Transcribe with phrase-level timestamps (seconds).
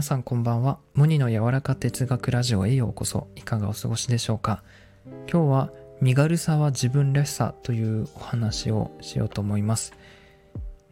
[0.00, 0.78] 皆さんこんばんは。
[0.94, 3.28] 無二の柔らか哲学ラジオへようこそ。
[3.36, 4.62] いかがお過ごしでしょうか。
[5.30, 5.70] 今日は
[6.00, 9.92] 身軽さは自分らしさというお話をしようと思います。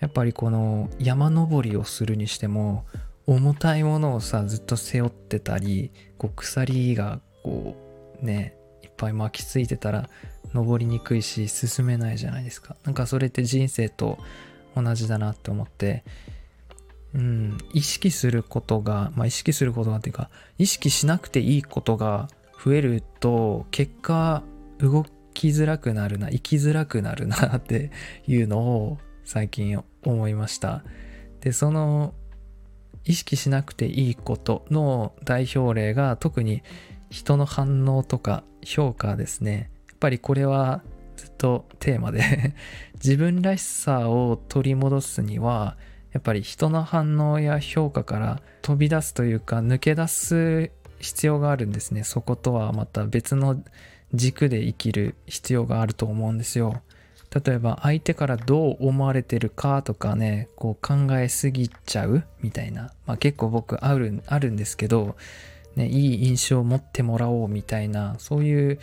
[0.00, 2.84] やっぱりこの山登りをするにしても
[3.28, 7.76] 重たいものをさずっと背負ってたりこう鎖がこ
[8.20, 10.10] うねいっぱい巻きついてたら
[10.52, 12.74] 登りにくいし進めないじゃないですか。
[12.82, 14.18] なんかそれって人生と
[14.74, 16.02] 同じだなって思って
[17.16, 22.28] うん、意識することが、まあ、意識することがっていうか意識しなくていいことが
[22.62, 24.42] 増えると結果
[24.78, 27.90] 動きづらくなるな生きづらくなるなって
[28.26, 30.84] いうのを最近思いました。
[31.40, 32.14] でその
[33.04, 36.62] 意識しなくていいことの代表例が特に
[37.10, 39.70] 人の反応とか評価ですね。
[39.88, 40.82] やっぱりこれは
[41.16, 42.54] ずっとテーマで。
[42.94, 45.76] 自分らしさを取り戻すには
[46.16, 52.04] やっぱり人の反応や評価から飛び出すというか抜け出す必要があるんですね。
[52.04, 53.62] そことはまた別の
[54.14, 56.80] 軸で生きる必要があると思うんですよ。
[57.34, 65.16] 例えば相手からどう思われてるかとかねこう考えすぎちゃうみたいな、まあ、結構僕あるあるんですけど、
[65.74, 68.14] ね、いい印象を持ってもらおうみたいな。
[68.16, 68.78] そういう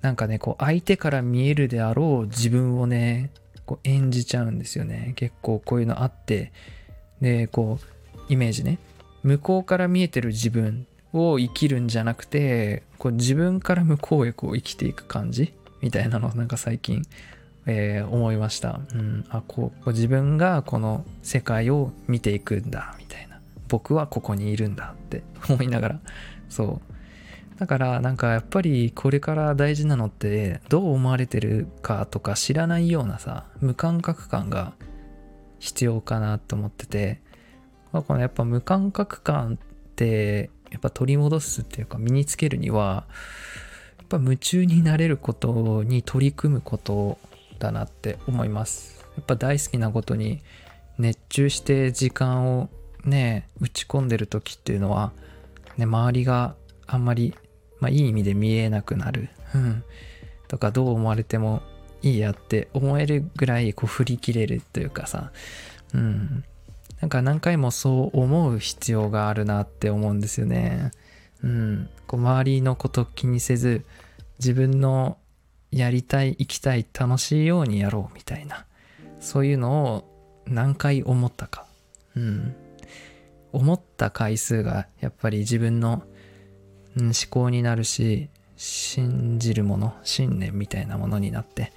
[0.00, 3.32] なんかねこう相手から見えるであろう自分をね
[3.68, 5.12] こう演じちゃうんですよね。
[5.16, 6.52] 結構こういうのあって。
[7.20, 8.78] でこうイメージね。
[9.22, 15.52] 向こうから見えてる自分を生きるんじゃなくてこう自分から向こうへこう生きていく感じ？
[15.82, 17.02] みたいなのをなんか最近、
[17.66, 22.96] えー、思いました、うん、あこう自分がこの世界を見ていくんだ。
[22.98, 23.40] みたいな。
[23.68, 26.00] 僕はここにいるんだって思いながら。
[26.48, 26.94] そう。
[27.58, 34.74] だからなんかやっぱりこれから大事なのってどう思われてるかとか知らないようなさ無感覚感が
[35.58, 37.20] 必要かなと思ってて
[37.90, 43.06] まこのやっぱ無感覚感ってやっぱ取り戻すっていうか身につけるには
[43.98, 47.18] やっぱ夢中になれることに取り組むこと
[47.58, 49.04] だなって思います。
[49.16, 50.40] やっぱ大好きなことに
[50.98, 52.68] 熱中して時間を
[53.04, 55.12] ね打ち込んでる時っていうのは
[55.76, 56.54] ね周りが
[56.86, 57.34] あんまり
[57.80, 59.84] まあ、いい意味で見えなくなる、うん、
[60.48, 61.62] とかどう思われても
[62.02, 65.32] いいやって思えるぐらいこう振り切れるというかさ、
[65.94, 66.44] うん、
[67.00, 70.90] なんか何回もそう思う必要があるなって思うんですよね。
[71.42, 73.84] うん、こう周りのこと気にせず
[74.38, 75.18] 自分の
[75.70, 78.64] やりたい生きたい楽しいようにやろうみたいな。
[79.20, 81.66] そういうのを何回思ったか、
[82.16, 82.54] うん、
[83.52, 86.04] 思った回数がやっぱり自分の
[86.98, 91.72] うん、思考になるし信じるもの信念みたいなものになって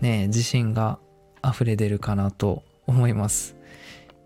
[0.00, 0.98] ね自信が
[1.44, 3.54] 溢れ出るかなと思います。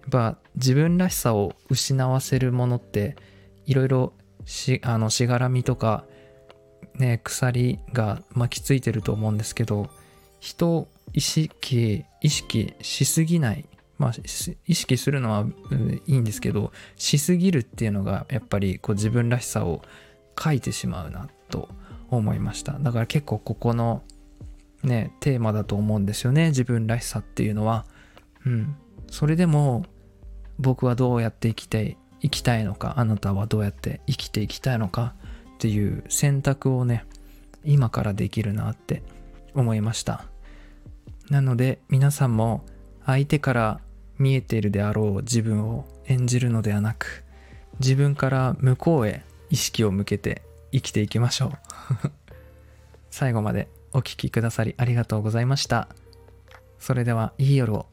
[0.02, 3.16] やっぱ自分らしさを失わせるものって
[3.66, 4.12] いろいろ
[4.46, 6.04] しあのしがらみとか
[6.94, 9.90] ね鎖が巻きついてると思うんですけど
[10.40, 13.66] 人を意識意識しすぎない
[13.98, 14.12] まあ、
[14.66, 19.82] 意識するのは、うん、いいんですけどしすぎるっていうのがやっぱりこう自分らしさを
[20.38, 21.68] 書いてしまうなと
[22.10, 22.78] 思いました。
[22.78, 24.02] だから結構ここの
[24.82, 26.48] ねテーマだと思うんですよね。
[26.48, 27.86] 自分らしさっていうのは。
[28.46, 28.76] うん。
[29.10, 29.84] それでも
[30.58, 35.14] 僕はどうやって生きていきたいのかあなたはどうやって生きていきたいのか
[35.54, 37.04] っていう選択をね
[37.64, 39.02] 今からできるなって
[39.54, 40.24] 思いました。
[41.28, 42.64] なので皆さんも
[43.06, 43.80] 相手から
[44.18, 47.24] 見えているであろう自分を演じるのではなく
[47.78, 52.10] 自分から向こうへ意識を向けて生きていきましょう。
[53.10, 55.88] 最後までお聴きくださりありがとうございました。
[56.78, 57.86] それではいい夜を。